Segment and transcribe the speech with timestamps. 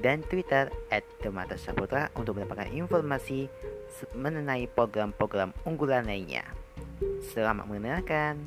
[0.00, 3.48] dan Twitter at Demata Saputra untuk mendapatkan informasi
[4.12, 6.44] mengenai program-program unggulan lainnya.
[7.32, 8.40] Selamat mendengarkan.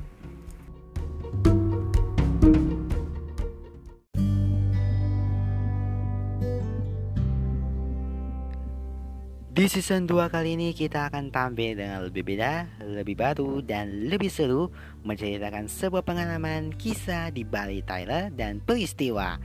[9.50, 14.32] Di season 2 kali ini kita akan tampil dengan lebih beda, lebih baru, dan lebih
[14.32, 14.72] seru
[15.04, 19.36] Menceritakan sebuah pengalaman, kisah di Bali Tyler, dan peristiwa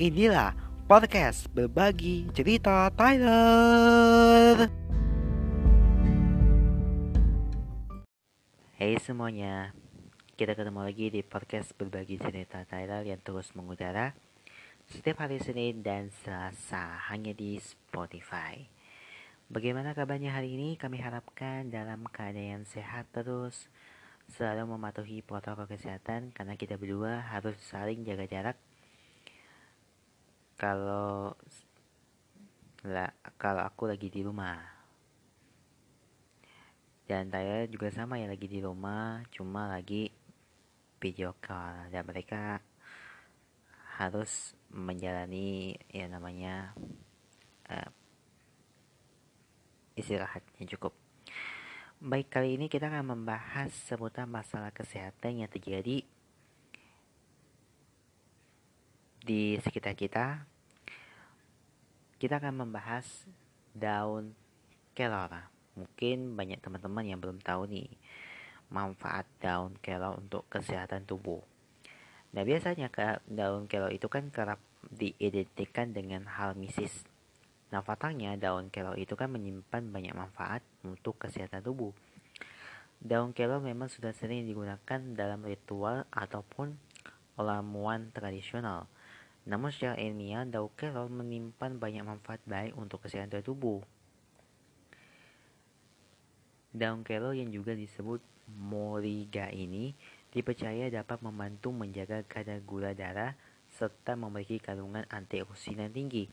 [0.00, 4.70] Inilah podcast berbagi cerita Tyler
[8.78, 9.74] Hey semuanya,
[10.38, 14.14] kita ketemu lagi di podcast berbagi cerita Tyler yang terus mengudara
[14.86, 18.62] Setiap hari Senin dan Selasa hanya di Spotify
[19.50, 20.78] Bagaimana kabarnya hari ini?
[20.78, 23.66] Kami harapkan dalam keadaan sehat terus,
[24.38, 28.58] selalu mematuhi protokol kesehatan karena kita berdua harus saling jaga jarak.
[30.56, 31.36] Kalau
[32.86, 34.56] lah, kalau aku lagi di rumah.
[37.06, 40.10] Dan saya juga sama ya lagi di rumah, cuma lagi
[40.98, 42.58] video call dan mereka
[44.00, 46.74] harus menjalani ya namanya
[47.70, 47.90] uh,
[49.94, 50.92] istirahat yang cukup.
[51.96, 56.04] Baik, kali ini kita akan membahas seputar masalah kesehatan yang terjadi
[59.26, 60.46] di sekitar kita.
[62.22, 63.26] Kita akan membahas
[63.74, 64.38] daun
[64.94, 65.50] kelor.
[65.74, 67.90] Mungkin banyak teman-teman yang belum tahu nih
[68.70, 71.42] manfaat daun kelor untuk kesehatan tubuh.
[72.32, 72.88] Nah, biasanya
[73.26, 77.02] daun kelor itu kan kerap diidentikan dengan hal mistis
[77.74, 81.90] Nah, faktanya daun kelor itu kan menyimpan banyak manfaat untuk kesehatan tubuh.
[83.02, 86.78] Daun kelor memang sudah sering digunakan dalam ritual ataupun
[87.34, 88.86] olamuan tradisional.
[89.46, 93.78] Namun secara ilmiah, daun kelor menyimpan banyak manfaat baik untuk kesehatan tubuh.
[96.74, 98.20] Daun kelor yang juga disebut
[98.52, 99.94] moriga ini
[100.34, 103.32] dipercaya dapat membantu menjaga kadar gula darah
[103.70, 106.26] serta memiliki kandungan antioksidan tinggi.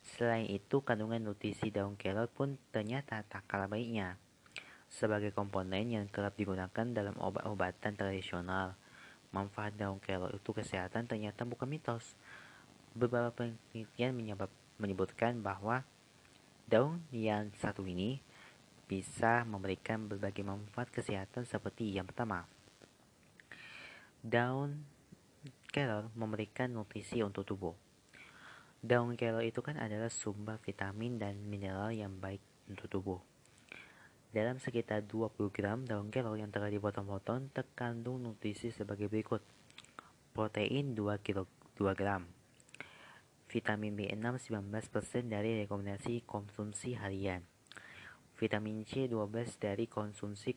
[0.00, 4.18] Selain itu, kandungan nutrisi daun kelor pun ternyata tak kalah baiknya.
[4.90, 8.74] Sebagai komponen yang kerap digunakan dalam obat-obatan tradisional,
[9.30, 12.18] manfaat daun kelor itu kesehatan ternyata bukan mitos.
[12.90, 14.18] Beberapa penelitian
[14.80, 15.86] menyebutkan bahwa
[16.66, 18.18] daun yang satu ini
[18.90, 22.50] bisa memberikan berbagai manfaat kesehatan seperti yang pertama.
[24.18, 24.82] Daun
[25.70, 27.78] kelor memberikan nutrisi untuk tubuh.
[28.82, 33.20] Daun kelor itu kan adalah sumber vitamin dan mineral yang baik untuk tubuh.
[34.34, 39.42] Dalam sekitar 20 gram daun kelor yang telah dipotong-potong terkandung nutrisi sebagai berikut.
[40.34, 41.46] Protein 2, kilo,
[41.78, 42.39] 2 gram.
[43.50, 44.14] Vitamin B6
[44.46, 47.42] 19% dari rekomendasi konsumsi harian.
[48.38, 50.54] Vitamin C 12 dari konsumsi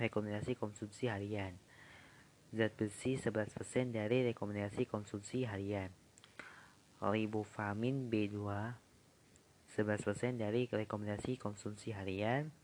[0.00, 1.54] rekomendasi konsumsi harian.
[2.56, 5.92] Zat besi 11% dari rekomendasi konsumsi harian
[7.10, 8.38] ribofamin B2
[9.74, 12.54] 11% dari rekomendasi konsumsi harian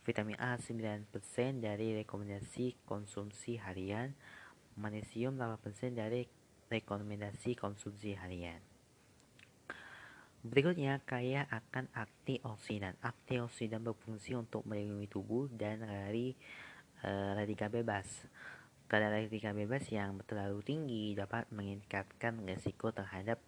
[0.00, 1.12] vitamin A 9%
[1.60, 4.16] dari rekomendasi konsumsi harian
[4.80, 6.24] magnesium 8% dari
[6.72, 8.62] rekomendasi konsumsi harian
[10.44, 12.98] Berikutnya, kaya akan antioksidan.
[13.00, 16.36] Antioksidan berfungsi untuk melindungi tubuh dan dari
[17.04, 18.28] uh, radikal bebas.
[18.86, 23.42] Kadar radikal bebas yang terlalu tinggi dapat meningkatkan risiko terhadap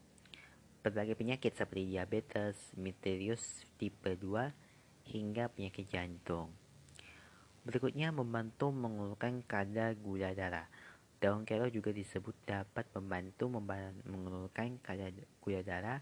[0.83, 4.51] berbagai penyakit seperti diabetes, misterius tipe 2,
[5.15, 6.51] hingga penyakit jantung.
[7.69, 10.65] Berikutnya membantu mengurangkan kadar gula darah.
[11.19, 15.13] Daun kelor juga disebut dapat membantu mengurangkan kadar
[15.43, 16.01] gula darah.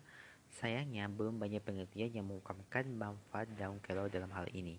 [0.54, 4.78] Sayangnya belum banyak penelitian yang mengungkapkan manfaat daun kelor dalam hal ini.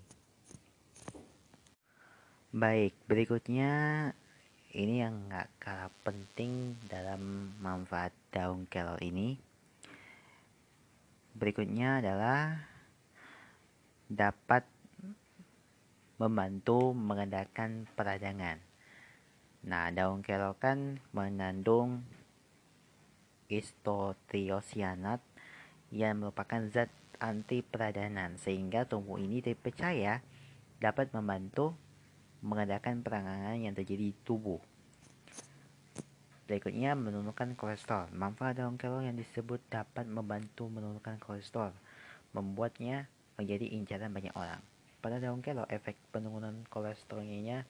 [2.55, 3.71] Baik, berikutnya
[4.71, 9.47] ini yang nggak kalah penting dalam manfaat daun kelor ini
[11.37, 12.57] berikutnya adalah
[14.09, 14.65] dapat
[16.17, 18.57] membantu mengendalikan peradangan.
[19.61, 22.01] Nah, daun kelor kan mengandung
[23.53, 25.21] istotiosianat
[25.91, 30.21] yang merupakan zat anti peradangan sehingga tubuh ini dipercaya
[30.77, 31.73] dapat membantu
[32.45, 34.61] mengadakan perangan yang terjadi di tubuh.
[36.47, 38.07] Berikutnya menurunkan kolesterol.
[38.15, 41.75] Manfaat daun kelor yang disebut dapat membantu menurunkan kolesterol,
[42.31, 44.63] membuatnya menjadi incaran banyak orang.
[45.03, 47.67] Pada daun kelor, efek penurunan kolesterolnya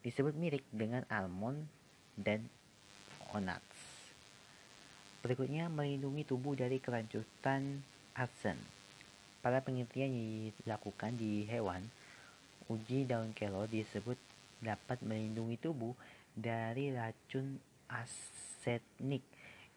[0.00, 1.68] disebut mirip dengan almond
[2.16, 2.48] dan
[3.36, 3.77] onats.
[5.18, 7.82] Berikutnya melindungi tubuh dari kelanjutan
[8.14, 8.58] arsen.
[9.42, 11.82] Pada penelitian yang dilakukan di hewan,
[12.70, 14.18] uji daun kelor disebut
[14.62, 15.94] dapat melindungi tubuh
[16.34, 17.58] dari racun
[17.90, 19.22] asenik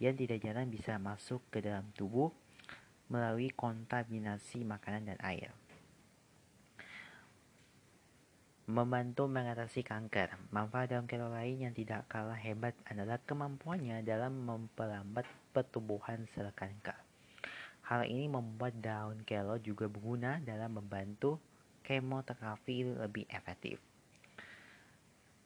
[0.02, 2.34] yang tidak jarang bisa masuk ke dalam tubuh
[3.10, 5.61] melalui kontaminasi makanan dan air.
[8.72, 10.48] Membantu mengatasi kanker.
[10.48, 16.96] Manfaat daun kelor lain yang tidak kalah hebat adalah kemampuannya dalam memperlambat pertumbuhan sel kanker.
[17.84, 21.36] Hal ini membuat daun kelor juga berguna dalam membantu
[21.84, 23.76] kemoterapi lebih efektif.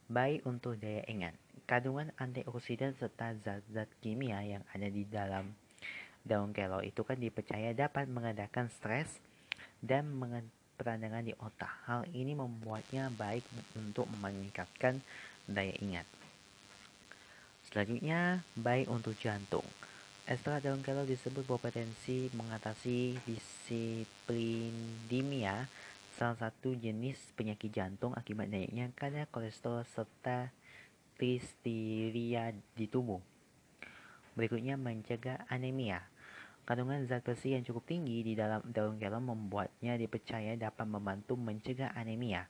[0.06, 1.34] Baik untuk daya ingat,
[1.66, 5.58] kandungan antioksidan serta zat-zat kimia yang ada di dalam
[6.22, 9.18] daun kelor itu kan dipercaya dapat mengadakan stres
[9.82, 10.14] dan
[10.76, 11.72] peradangan di otak.
[11.88, 13.44] Hal ini membuatnya baik
[13.80, 15.02] untuk meningkatkan
[15.48, 16.06] daya ingat.
[17.72, 19.66] Selanjutnya, baik untuk jantung.
[20.26, 25.70] Ekstrak daun kelor disebut berpotensi mengatasi disiplindemia,
[26.18, 30.50] salah satu jenis penyakit jantung akibat naiknya kadar kolesterol serta
[31.22, 33.22] listeria di tubuh.
[34.34, 36.02] Berikutnya mencegah anemia.
[36.66, 41.94] Kandungan zat besi yang cukup tinggi di dalam daun kelor membuatnya dipercaya dapat membantu mencegah
[41.94, 42.50] anemia.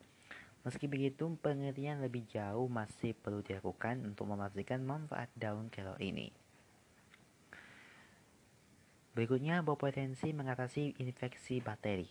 [0.64, 6.32] Meski begitu, pengertian lebih jauh masih perlu dilakukan untuk memastikan manfaat daun kelor ini.
[9.12, 12.08] Berikutnya, berpotensi mengatasi infeksi bakteri.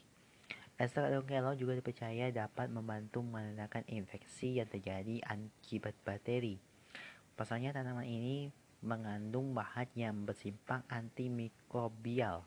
[0.76, 6.60] Ekstrak daun kelor juga dipercaya dapat membantu menandakan infeksi yang terjadi akibat bakteri.
[7.32, 8.52] Pasalnya, tanaman ini
[8.84, 12.44] mengandung bahan yang bersimpang antimikrobial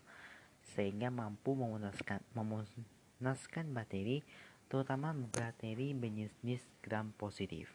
[0.78, 4.22] sehingga mampu memunaskan, memunaskan bakteri
[4.70, 7.74] terutama bakteri berjenis gram positif.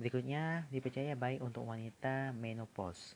[0.00, 3.14] Berikutnya dipercaya baik untuk wanita menopause.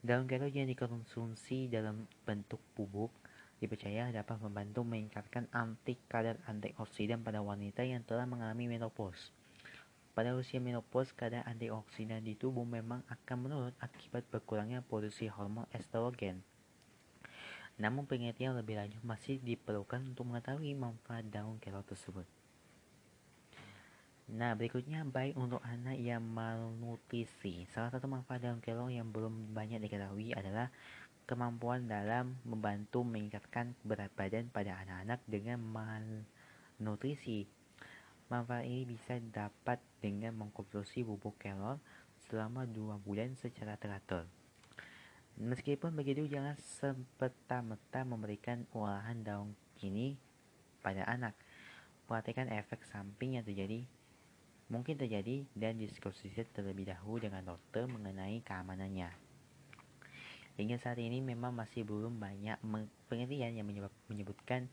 [0.00, 3.12] Daun kelor yang dikonsumsi dalam bentuk bubuk
[3.60, 9.28] dipercaya dapat membantu meningkatkan anti kadar antioksidan pada wanita yang telah mengalami menopause.
[10.20, 16.44] Pada usia menopause, kadar antioksidan di tubuh memang akan menurun akibat berkurangnya produksi hormon estrogen.
[17.80, 22.28] Namun penelitian lebih lanjut masih diperlukan untuk mengetahui manfaat daun kelor tersebut.
[24.28, 27.64] Nah, berikutnya baik untuk anak yang malnutrisi.
[27.72, 30.68] Salah satu manfaat daun kelor yang belum banyak diketahui adalah
[31.24, 37.59] kemampuan dalam membantu meningkatkan berat badan pada anak-anak dengan malnutrisi.
[38.30, 41.82] Manfaat ini bisa dapat dengan mengkonsumsi bubuk kelor
[42.30, 44.22] selama dua bulan secara teratur.
[45.34, 49.50] Meskipun begitu, jangan semata-mata memberikan olahan daun
[49.82, 50.14] ini
[50.78, 51.34] pada anak.
[52.06, 53.82] Perhatikan efek samping yang terjadi
[54.70, 59.10] mungkin terjadi dan diskusikan terlebih dahulu dengan dokter mengenai keamanannya.
[60.54, 62.62] Hingga saat ini memang masih belum banyak
[63.10, 63.66] penelitian yang
[64.06, 64.70] menyebutkan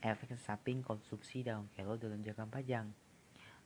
[0.00, 2.86] efek samping konsumsi daun kelor dalam jangka panjang.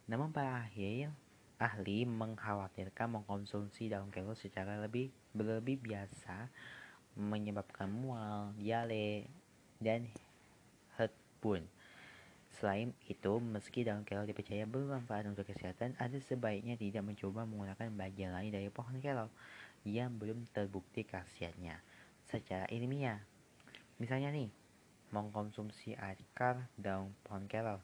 [0.05, 1.09] Namun para ahli,
[1.57, 6.53] ahli mengkhawatirkan mengkonsumsi daun kelor secara lebih berlebih biasa
[7.15, 9.31] menyebabkan mual, diare,
[9.79, 10.11] dan
[10.99, 11.65] heartburn.
[12.55, 18.31] Selain itu, meski daun kelor dipercaya bermanfaat untuk kesehatan, ada sebaiknya tidak mencoba menggunakan bagian
[18.31, 19.31] lain dari pohon kelor
[19.83, 21.83] yang belum terbukti khasiatnya
[22.29, 23.21] secara ilmiah.
[23.99, 24.51] Misalnya nih,
[25.15, 27.83] mengkonsumsi akar daun pohon kelor.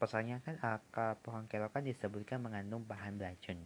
[0.00, 3.60] Pasalnya kan akar pohon kelor kan disebutkan mengandung bahan beracun.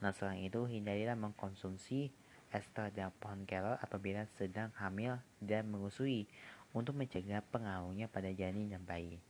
[0.00, 2.08] Nah selain itu hindarilah mengkonsumsi
[2.56, 6.24] ekstrak daun pohon kelor apabila sedang hamil dan menyusui
[6.72, 9.20] untuk mencegah pengaruhnya pada janin dan bayi.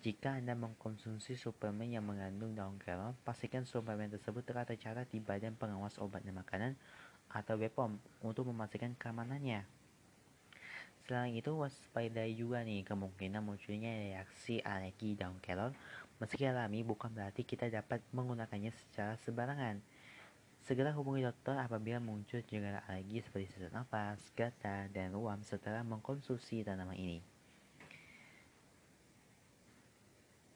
[0.00, 5.58] Jika Anda mengkonsumsi suplemen yang mengandung daun kelor, pastikan suplemen tersebut telah tercatat di Badan
[5.58, 6.72] Pengawas Obat dan Makanan
[7.34, 9.79] atau BPOM untuk memastikan keamanannya.
[11.10, 15.74] Selain itu, waspadai juga nih kemungkinan munculnya reaksi alergi daun kelor.
[16.22, 19.82] Meski alami, bukan berarti kita dapat menggunakannya secara sembarangan.
[20.62, 26.62] Segera hubungi dokter apabila muncul gejala alergi seperti sesak nafas, gatal, dan ruam setelah mengkonsumsi
[26.62, 27.18] tanaman ini.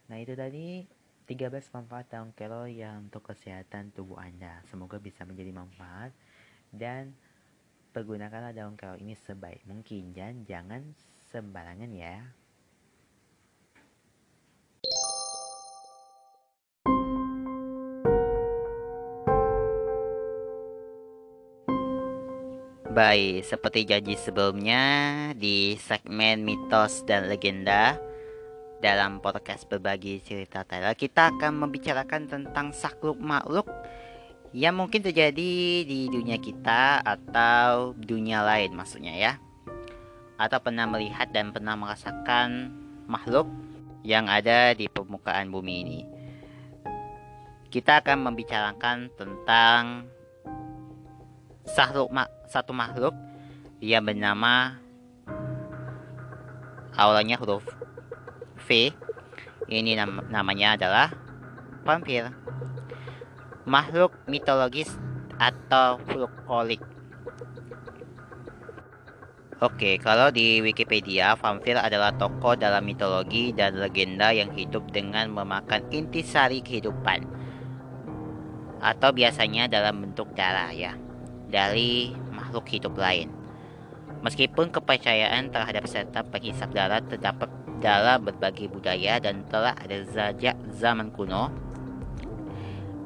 [0.06, 0.86] Nah itu tadi
[1.26, 4.62] 13 manfaat daun kelor yang untuk kesehatan tubuh Anda.
[4.70, 6.14] Semoga bisa menjadi manfaat
[6.70, 7.10] dan
[7.94, 10.82] pergunakanlah daun kelor ini sebaik mungkin dan jangan
[11.30, 12.18] sembarangan ya.
[22.94, 24.82] Baik, seperti janji sebelumnya
[25.34, 27.98] di segmen mitos dan legenda
[28.78, 33.66] dalam podcast berbagi cerita Tyler kita akan membicarakan tentang sakluk makhluk
[34.54, 39.32] yang mungkin terjadi di dunia kita atau dunia lain maksudnya ya.
[40.38, 42.70] Atau pernah melihat dan pernah merasakan
[43.10, 43.50] makhluk
[44.06, 46.00] yang ada di permukaan bumi ini.
[47.66, 50.06] Kita akan membicarakan tentang
[51.66, 53.14] satu makhluk
[53.82, 54.78] yang bernama
[56.94, 57.66] awalnya huruf
[58.70, 58.94] V
[59.66, 61.10] ini nam namanya adalah
[61.82, 62.43] vampir
[63.64, 64.92] makhluk mitologis
[65.40, 66.84] atau folklorik
[69.64, 75.88] Oke, kalau di Wikipedia, vampir adalah tokoh dalam mitologi dan legenda yang hidup dengan memakan
[75.88, 77.24] intisari kehidupan
[78.84, 80.92] atau biasanya dalam bentuk darah ya
[81.48, 83.32] dari makhluk hidup lain.
[84.20, 87.48] Meskipun kepercayaan terhadap setan penghisap darah terdapat
[87.80, 91.48] dalam berbagai budaya dan telah ada sejak zaman kuno,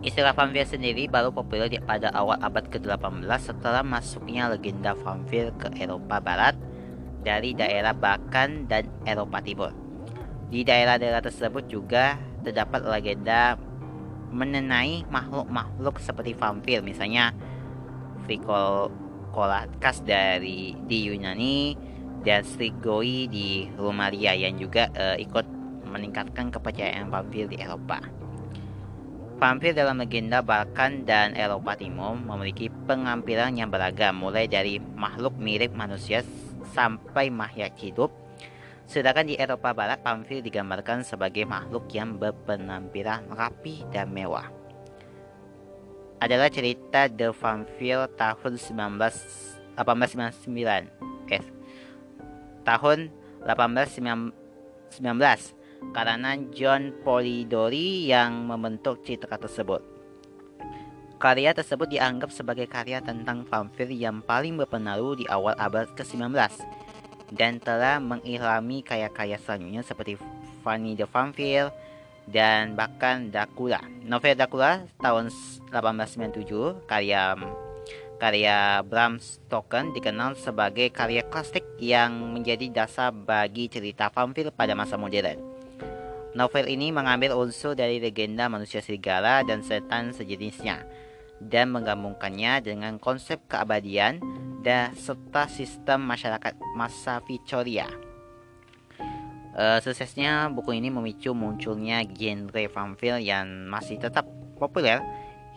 [0.08, 6.16] istilah vampir sendiri baru populer pada awal abad ke-18 setelah masuknya legenda vampir ke Eropa
[6.16, 6.56] Barat
[7.20, 9.76] dari daerah Balkan dan Eropa Timur.
[10.48, 13.60] Di daerah-daerah tersebut juga terdapat legenda
[14.32, 17.36] mengenai makhluk-makhluk seperti vampir, misalnya
[18.24, 18.88] Vicol
[19.78, 21.76] khas dari di Yunani
[22.26, 25.46] dan Strigoi di Rumalia yang juga uh, ikut
[25.86, 28.02] meningkatkan kepercayaan vampir di Eropa.
[29.38, 35.70] Vampir dalam legenda Balkan dan Eropa Timur memiliki pengampilan yang beragam mulai dari makhluk mirip
[35.78, 36.26] manusia
[36.74, 38.10] sampai makhluk hidup.
[38.90, 44.50] Sedangkan di Eropa Barat, vampir digambarkan sebagai makhluk yang berpenampilan rapi dan mewah
[46.18, 51.30] adalah cerita The Vampire tahun 1899.
[51.30, 51.46] Eh,
[52.66, 53.14] tahun
[53.46, 54.34] 1819
[55.94, 59.80] karena John Polidori yang membentuk cerita tersebut.
[61.18, 66.30] Karya tersebut dianggap sebagai karya tentang vampir yang paling berpengaruh di awal abad ke-19
[67.34, 70.14] dan telah mengilhami karya-karya selanjutnya seperti
[70.62, 71.74] Fanny the Vampire,
[72.28, 73.80] dan bahkan Dracula.
[74.04, 75.32] Novel Dracula tahun
[75.72, 77.34] 1897 karya
[78.20, 85.00] karya Bram Stoker dikenal sebagai karya klasik yang menjadi dasar bagi cerita vampir pada masa
[85.00, 85.57] modern.
[86.38, 90.86] Novel ini mengambil unsur dari legenda manusia serigala dan setan sejenisnya
[91.42, 94.22] dan menggabungkannya dengan konsep keabadian
[94.62, 97.90] dan serta sistem masyarakat masa Victoria.
[99.58, 104.22] Uh, suksesnya buku ini memicu munculnya genre vampir yang masih tetap
[104.62, 105.02] populer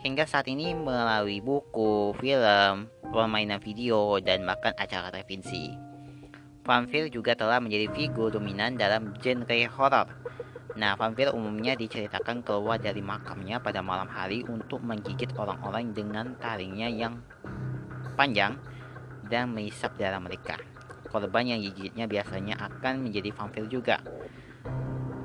[0.02, 5.70] hingga saat ini melalui buku, film, permainan video, dan bahkan acara televisi.
[6.66, 10.21] Vampir juga telah menjadi figur dominan dalam genre horor.
[10.72, 16.88] Nah, vampir umumnya diceritakan keluar dari makamnya pada malam hari untuk menggigit orang-orang dengan taringnya
[16.88, 17.20] yang
[18.16, 18.56] panjang
[19.28, 20.56] dan menghisap darah mereka
[21.12, 24.00] korban yang gigitnya biasanya akan menjadi vampir juga.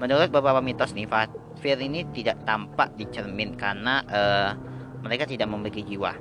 [0.03, 4.51] Menurut beberapa mitos nih, vampir ini tidak tampak di cermin karena uh,
[4.99, 6.11] mereka tidak memiliki jiwa.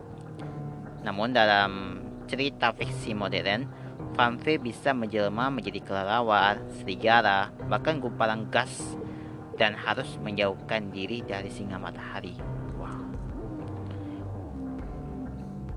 [1.02, 3.66] Namun dalam cerita fiksi modern,
[4.14, 8.96] vampir bisa menjelma menjadi kelelawar, serigala, bahkan gumpalan gas
[9.56, 12.36] dan harus menjauhkan diri dari singa matahari.
[12.76, 13.08] Wow.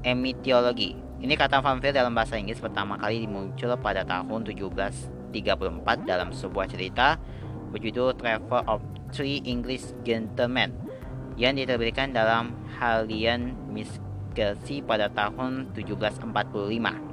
[0.03, 6.71] Emitiologi ini kata vampir dalam bahasa Inggris pertama kali muncul pada tahun 1734 dalam sebuah
[6.71, 7.19] cerita
[7.75, 8.79] berjudul Travel of
[9.12, 10.71] Three English Gentlemen
[11.36, 17.09] yang diterbitkan dalam Halian Miskelsi pada tahun 1745.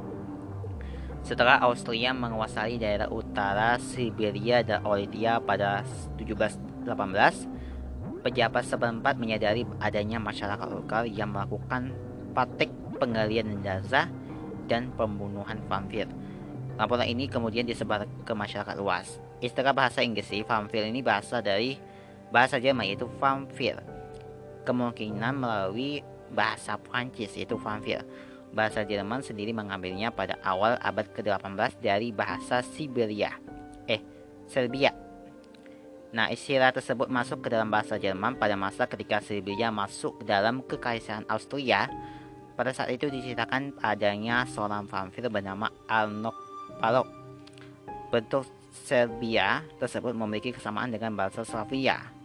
[1.26, 5.82] Setelah Austria menguasai daerah utara Siberia dan Olidia pada
[6.14, 6.86] 1718,
[8.22, 11.90] pejabat setempat menyadari adanya masyarakat lokal yang melakukan
[12.30, 12.70] praktik
[13.02, 14.06] penggalian jenazah
[14.70, 16.06] dan pembunuhan vampir.
[16.78, 19.18] Laporan ini kemudian disebar ke masyarakat luas.
[19.42, 21.74] Istilah bahasa Inggris vampir ini bahasa dari
[22.30, 23.82] bahasa Jerman yaitu vampir.
[24.62, 28.06] Kemungkinan melalui bahasa Prancis yaitu vampir.
[28.54, 33.34] Bahasa Jerman sendiri mengambilnya pada awal abad ke-18 dari bahasa Siberia.
[33.86, 34.00] Eh,
[34.46, 34.94] Serbia.
[36.14, 41.28] Nah, istilah tersebut masuk ke dalam bahasa Jerman pada masa ketika Siberia masuk dalam kekaisaran
[41.28, 41.90] Austria
[42.56, 46.32] Pada saat itu diceritakan adanya seorang vampir bernama Arnok
[46.80, 47.04] Palok.
[48.08, 52.15] Bentuk Serbia tersebut memiliki kesamaan dengan bahasa Slavia.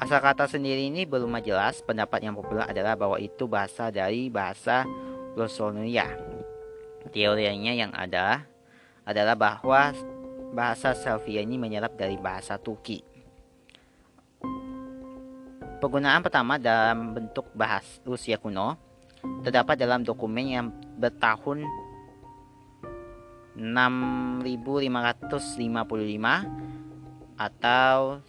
[0.00, 1.84] Asal kata sendiri ini belum jelas.
[1.84, 4.88] Pendapat yang populer adalah bahwa itu bahasa dari bahasa
[5.36, 6.08] Rosonia.
[7.12, 8.48] Teorinya yang ada
[9.04, 9.92] adalah bahwa
[10.56, 13.04] bahasa Slavia ini menyerap dari bahasa Turki.
[15.80, 18.76] Penggunaan pertama dalam bentuk bahas Rusia kuno
[19.44, 21.60] terdapat dalam dokumen yang bertahun
[23.52, 24.48] 6555
[27.36, 28.24] atau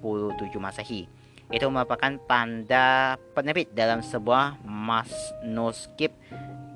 [0.00, 1.02] 1047 Masehi.
[1.48, 6.12] Itu merupakan tanda penerbit dalam sebuah manuskrip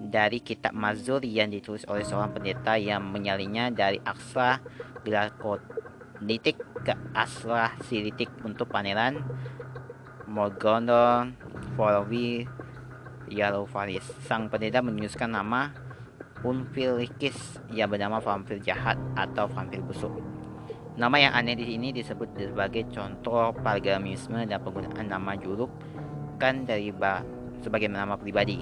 [0.03, 4.59] dari kitab Mazur yang ditulis oleh seorang pendeta yang menyalinnya dari aksara
[5.05, 9.21] Glakonitik ke aksara Silitik untuk pangeran
[10.27, 11.29] Morgondo
[11.77, 12.49] Forwi
[13.29, 14.09] Yarovaris.
[14.25, 15.73] Sang pendeta menuliskan nama
[16.43, 20.32] Unfilikis yang bernama vampir jahat atau vampir busuk.
[20.93, 25.73] Nama yang aneh di sini disebut sebagai contoh pargamisme dan penggunaan nama juluk
[26.37, 26.93] kan dari
[27.65, 28.61] sebagai nama pribadi.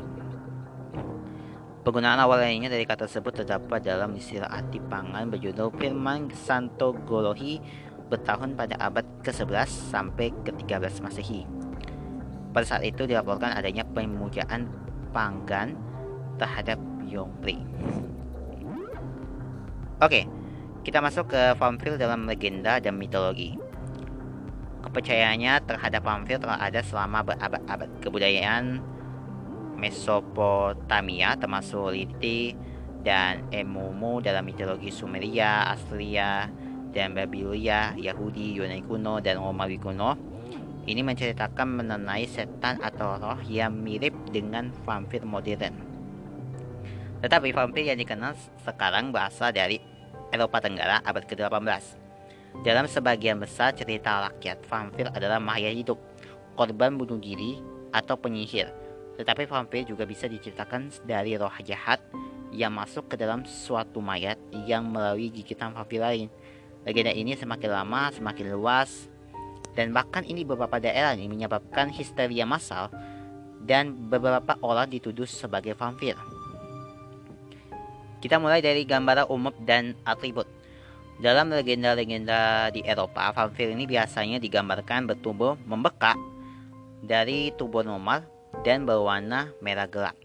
[1.83, 7.59] Penggunaan awal lainnya dari kata tersebut terdapat dalam istilah arti pangan berjudul Firman Santo Golohi
[8.07, 11.49] bertahun pada abad ke-11 sampai ke-13 Masehi.
[12.55, 14.71] Pada saat itu dilaporkan adanya pemujaan
[15.11, 15.75] panggan
[16.39, 16.79] terhadap
[17.11, 17.59] Yongpri.
[19.99, 20.29] Oke,
[20.81, 23.57] kita masuk ke vampir dalam legenda dan mitologi.
[24.81, 28.01] Kepercayaannya terhadap vampir telah ada selama berabad-abad.
[28.01, 28.81] Kebudayaan
[29.77, 32.57] Mesopotamia termasuk Liti
[33.05, 36.49] dan Emumu dalam mitologi Sumeria, Astria,
[36.93, 40.17] dan Babilonia, Yahudi, Yunani kuno, dan Romawi kuno.
[40.89, 45.77] Ini menceritakan mengenai setan atau roh yang mirip dengan vampir modern.
[47.21, 48.33] Tetapi vampir yang dikenal
[48.65, 50.00] sekarang berasal dari
[50.31, 51.99] Eropa Tenggara abad ke-18.
[52.67, 55.99] Dalam sebagian besar cerita rakyat, vampir adalah makhluk hidup,
[56.59, 58.71] korban bunuh diri, atau penyihir
[59.21, 62.01] tetapi vampir juga bisa diceritakan dari roh jahat
[62.57, 66.33] yang masuk ke dalam suatu mayat yang melalui gigitan vampir lain.
[66.89, 69.13] Legenda ini semakin lama semakin luas
[69.77, 72.89] dan bahkan ini beberapa daerah ini menyebabkan histeria massal
[73.61, 76.17] dan beberapa orang dituduh sebagai vampir.
[78.21, 80.45] Kita mulai dari gambaran umum dan atribut.
[81.21, 86.17] Dalam legenda-legenda di Eropa, vampir ini biasanya digambarkan bertubuh membekak
[87.01, 88.25] dari tubuh normal
[88.65, 90.17] dan berwarna merah gelap.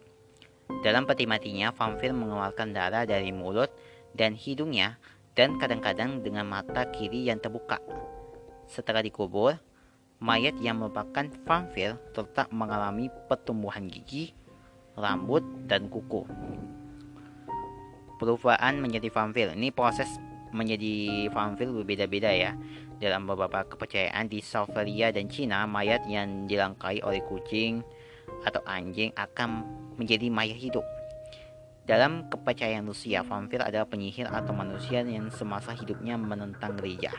[0.83, 3.71] Dalam peti matinya, vampir mengeluarkan darah dari mulut
[4.15, 4.99] dan hidungnya
[5.35, 7.79] dan kadang-kadang dengan mata kiri yang terbuka.
[8.67, 9.55] Setelah dikubur,
[10.19, 14.31] mayat yang merupakan vampir tetap mengalami pertumbuhan gigi,
[14.95, 16.23] rambut, dan kuku.
[18.15, 19.51] Perubahan menjadi vampir.
[19.51, 20.07] Ini proses
[20.55, 22.55] menjadi vampir berbeda-beda ya.
[22.95, 27.83] Dalam beberapa kepercayaan di Salvaria dan Cina, mayat yang dilangkai oleh kucing,
[28.47, 29.67] atau anjing akan
[29.99, 30.85] menjadi mayat hidup.
[31.85, 37.13] Dalam kepercayaan Rusia, vampir adalah penyihir atau manusia yang semasa hidupnya menentang gereja.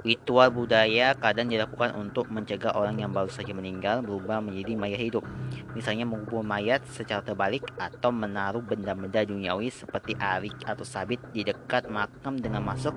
[0.00, 5.28] Ritual budaya kadang dilakukan untuk mencegah orang yang baru saja meninggal berubah menjadi mayat hidup.
[5.76, 11.92] Misalnya mengubur mayat secara terbalik atau menaruh benda-benda duniawi seperti arik atau sabit di dekat
[11.92, 12.96] makam dengan masuk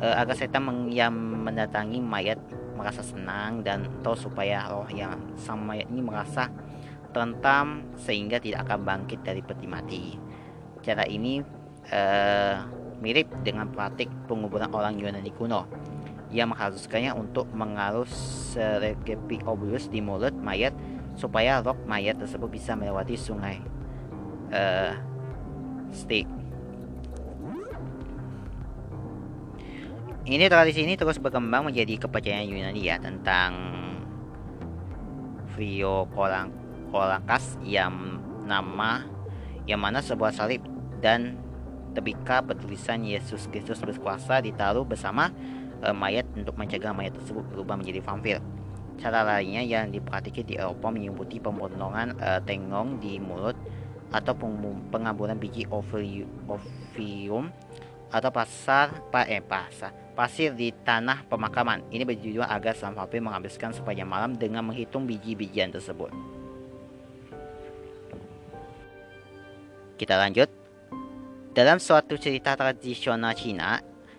[0.00, 2.40] uh, agar setan yang mendatangi mayat
[2.72, 6.48] merasa senang dan tahu supaya roh yang sang mayat ini merasa
[7.12, 10.16] tentam sehingga tidak akan bangkit dari peti mati.
[10.80, 11.44] Cara ini
[11.92, 12.56] uh,
[13.04, 15.88] mirip dengan praktik penguburan orang Yunani kuno
[16.28, 18.12] yang mengharuskannya untuk mengarus
[18.52, 20.76] serekepi obulus di mulut mayat
[21.16, 23.58] supaya roh mayat tersebut bisa melewati sungai
[24.52, 24.92] uh,
[25.88, 26.28] Styx.
[30.28, 33.56] Ini tradisi ini terus berkembang menjadi kepercayaan Yunani ya tentang
[35.56, 36.04] Vio
[36.92, 39.08] Kolankas yang nama
[39.64, 40.60] yang mana sebuah salib
[41.00, 41.40] dan
[41.96, 45.32] tebika bertulisan Yesus Kristus berkuasa ditaruh bersama
[45.82, 48.36] e, mayat untuk mencegah mayat tersebut berubah menjadi vampir.
[48.98, 53.54] Cara lainnya yang diperhatikan di Eropa menyebutkan pemotongan e, tengong di mulut
[54.08, 54.32] atau
[54.88, 57.52] pengamburan biji ovium
[58.08, 61.86] atau pasar pa eh pasar pasir di tanah pemakaman.
[61.94, 66.10] Ini bertujuan agar sang vampir menghabiskan sepanjang malam dengan menghitung biji-bijian tersebut.
[69.94, 70.50] Kita lanjut.
[71.54, 73.78] Dalam suatu cerita tradisional Cina,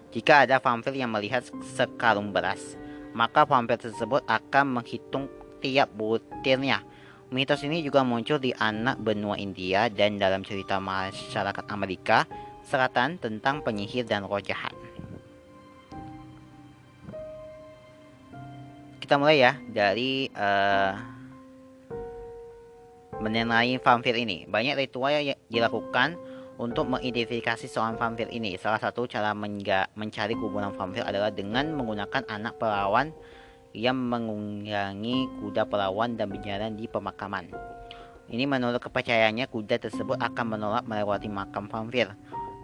[0.10, 1.46] jika ada vampir yang melihat
[1.76, 2.80] sekarung beras
[3.14, 5.26] maka vampir tersebut akan menghitung
[5.60, 6.86] tiap butirnya.
[7.30, 12.26] Mitos ini juga muncul di anak benua India dan dalam cerita masyarakat Amerika
[12.66, 14.74] Selatan tentang penyihir dan roh jahat.
[19.02, 20.94] Kita mulai ya dari uh,
[23.18, 24.46] mengenai vampir ini.
[24.46, 26.14] Banyak ritual yang dilakukan
[26.60, 28.60] untuk mengidentifikasi seorang vampir ini.
[28.60, 33.16] Salah satu cara mencari kuburan vampir adalah dengan menggunakan anak perawan
[33.72, 37.48] yang mengunggangi kuda perawan dan berjalan di pemakaman.
[38.30, 42.12] Ini menurut kepercayaannya kuda tersebut akan menolak melewati makam vampir.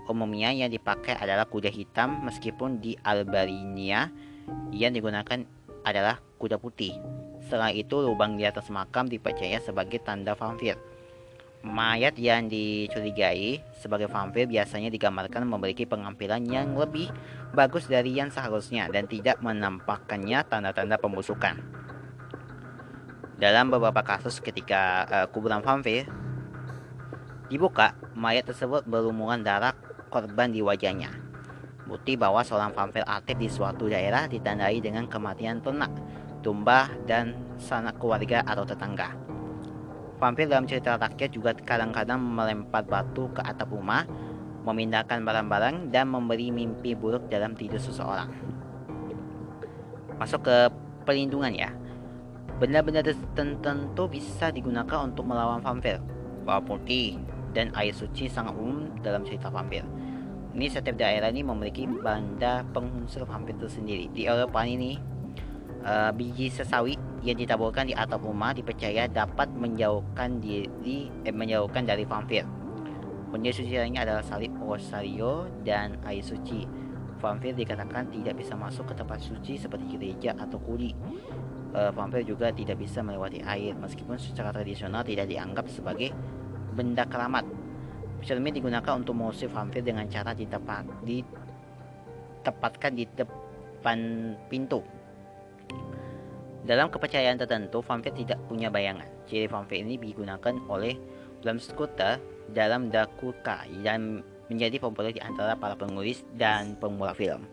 [0.06, 4.12] Umumnya yang dipakai adalah kuda hitam meskipun di Albania
[4.70, 5.42] yang digunakan
[5.82, 6.94] adalah kuda putih.
[7.42, 10.78] Setelah itu lubang di atas makam dipercaya sebagai tanda vampir.
[11.66, 17.10] Mayat yang dicurigai sebagai vampir biasanya digambarkan memiliki pengampilan yang lebih
[17.58, 21.58] bagus dari yang seharusnya dan tidak menampakkannya tanda-tanda pembusukan.
[23.42, 26.06] Dalam beberapa kasus ketika uh, kuburan vampir
[27.50, 29.74] dibuka, mayat tersebut berlumuran darah
[30.14, 31.10] korban di wajahnya.
[31.90, 35.90] Bukti bahwa seorang vampir aktif di suatu daerah ditandai dengan kematian ternak,
[36.46, 39.25] tumbah, dan sanak keluarga atau tetangga.
[40.16, 44.08] Vampir dalam cerita rakyat juga kadang-kadang melempar batu ke atap rumah,
[44.64, 48.32] memindahkan barang-barang, dan memberi mimpi buruk dalam tidur seseorang.
[50.16, 50.58] Masuk ke
[51.04, 51.76] perlindungan ya.
[52.56, 56.00] Benda-benda tertentu bisa digunakan untuk melawan vampir.
[56.48, 57.20] Bawang putih
[57.52, 59.84] dan air suci sangat umum dalam cerita vampir.
[60.56, 64.08] Ini setiap daerah ini memiliki banda pengunsur vampir tersendiri.
[64.16, 64.96] Di Eropa ini,
[65.84, 72.06] uh, biji sesawi yang ditaburkan di atap rumah dipercaya dapat menjauhkan diri eh, menjauhkan dari
[72.06, 72.46] vampir.
[73.34, 76.70] Benda suci lainnya adalah salib rosario dan air suci.
[77.18, 80.94] Vampir dikatakan tidak bisa masuk ke tempat suci seperti gereja atau kuli.
[81.76, 86.14] Uh, vampir juga tidak bisa melewati air meskipun secara tradisional tidak dianggap sebagai
[86.78, 87.44] benda keramat.
[88.22, 94.00] Cermin digunakan untuk mengusir vampir dengan cara ditepat, ditempatkan di depan
[94.48, 94.95] pintu
[96.66, 99.06] dalam kepercayaan tertentu, vampir tidak punya bayangan.
[99.30, 100.98] Ciri vampir ini digunakan oleh
[101.46, 102.18] Bram Stoker
[102.50, 107.46] dalam Dracula dan menjadi populer di antara para penulis dan pemula film.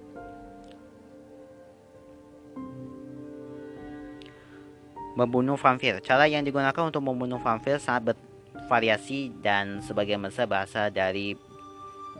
[5.12, 6.00] Membunuh vampir.
[6.00, 11.36] Cara yang digunakan untuk membunuh vampir sangat bervariasi dan sebagian besar berasal dari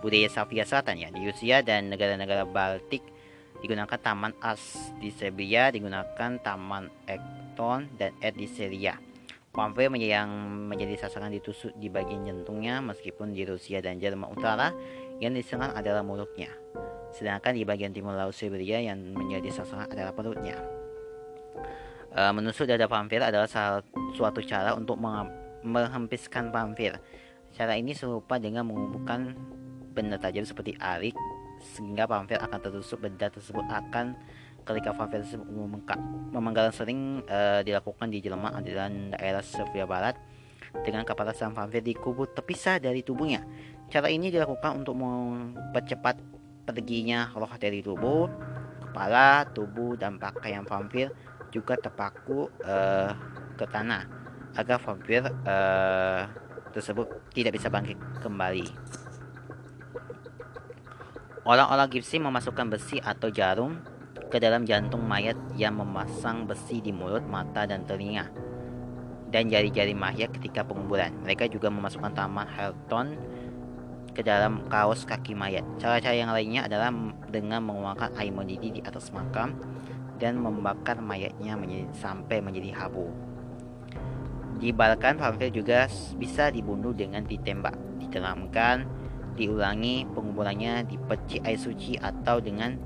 [0.05, 1.09] budaya Slavia Selatan ya.
[1.09, 3.01] Di Rusia dan negara-negara Baltik
[3.63, 8.99] digunakan Taman As di Serbia digunakan Taman Ekton dan Ed di Syria.
[9.53, 10.29] Vampir yang
[10.67, 14.75] menjadi sasaran ditusuk di bagian jantungnya meskipun di Rusia dan Jerman Utara
[15.23, 16.51] yang diserang adalah mulutnya.
[17.13, 20.57] Sedangkan di bagian timur laut Siberia yang menjadi sasaran adalah perutnya.
[22.09, 23.47] E, menusuk dada vampir adalah
[24.17, 24.97] suatu cara untuk
[25.63, 26.97] menghempiskan vampir.
[27.53, 29.37] Cara ini serupa dengan mengumpulkan
[29.93, 31.13] benda tajam seperti arik
[31.63, 34.19] sehingga vampir akan tertusuk benda tersebut akan
[34.63, 35.47] ketika vampir tersebut
[36.31, 40.15] memenggalan sering uh, dilakukan di Jerman dan daerah Serbia Barat
[40.87, 43.45] dengan kepala sang vampir dikubur terpisah dari tubuhnya.
[43.93, 46.17] Cara ini dilakukan untuk mempercepat
[46.65, 48.31] perginya roh dari tubuh,
[48.89, 51.13] kepala, tubuh, dan pakaian vampir
[51.53, 53.13] juga terpaku uh,
[53.59, 54.09] ke tanah
[54.57, 56.25] agar vampir uh,
[56.73, 57.05] tersebut
[57.37, 58.65] tidak bisa bangkit kembali.
[61.43, 63.83] Orang-orang Gipsi memasukkan besi atau jarum
[64.31, 68.53] ke dalam jantung mayat yang memasang besi di mulut, mata, dan telinga
[69.33, 71.11] dan jari-jari mayat ketika penguburan.
[71.25, 73.17] Mereka juga memasukkan taman Helton
[74.13, 75.65] ke dalam kaos kaki mayat.
[75.81, 76.93] Cara-cara yang lainnya adalah
[77.33, 79.57] dengan mengeluarkan air mendidih di atas makam
[80.21, 83.09] dan membakar mayatnya menjadi, sampai menjadi habu.
[84.61, 85.89] Dibalkan vampir juga
[86.21, 88.87] bisa dibunuh dengan ditembak, diteramkan,
[89.35, 92.77] diulangi penguburannya di peci air suci atau dengan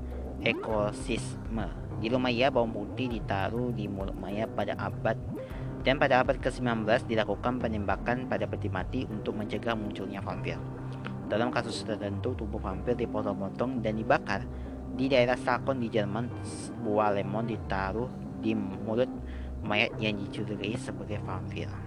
[0.41, 1.67] ekosisme.
[1.97, 5.17] Di Lumaya, bawang putih ditaruh di mulut maya pada abad
[5.81, 10.59] dan pada abad ke-19 dilakukan penembakan pada peti mati untuk mencegah munculnya vampir.
[11.27, 14.43] Dalam kasus tertentu, tubuh vampir dipotong-potong dan dibakar.
[14.97, 16.27] Di daerah Sakon di Jerman,
[16.83, 18.09] buah lemon ditaruh
[18.43, 19.07] di mulut
[19.63, 21.86] mayat yang dicurigai sebagai vampir.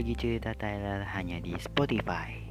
[0.00, 2.49] Berbagi cerita Tyler hanya di Spotify.